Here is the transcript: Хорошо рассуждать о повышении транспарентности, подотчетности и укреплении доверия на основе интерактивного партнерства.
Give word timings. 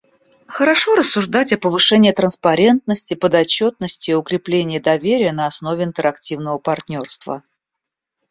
Хорошо 0.47 0.95
рассуждать 0.95 1.53
о 1.53 1.59
повышении 1.59 2.11
транспарентности, 2.11 3.13
подотчетности 3.13 4.09
и 4.09 4.13
укреплении 4.15 4.79
доверия 4.79 5.31
на 5.31 5.45
основе 5.45 5.83
интерактивного 5.83 6.57
партнерства. 6.57 7.43